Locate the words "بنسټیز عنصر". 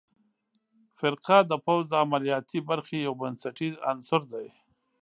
3.21-4.21